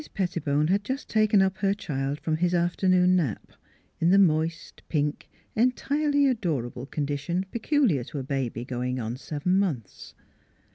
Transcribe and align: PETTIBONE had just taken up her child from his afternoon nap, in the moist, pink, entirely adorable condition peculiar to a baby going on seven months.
PETTIBONE 0.15 0.65
had 0.69 0.83
just 0.83 1.09
taken 1.09 1.43
up 1.43 1.59
her 1.59 1.75
child 1.75 2.19
from 2.19 2.37
his 2.37 2.55
afternoon 2.55 3.15
nap, 3.15 3.51
in 3.99 4.09
the 4.09 4.17
moist, 4.17 4.81
pink, 4.89 5.29
entirely 5.55 6.25
adorable 6.27 6.87
condition 6.87 7.45
peculiar 7.51 8.03
to 8.05 8.17
a 8.17 8.23
baby 8.23 8.65
going 8.65 8.99
on 8.99 9.15
seven 9.15 9.59
months. 9.59 10.15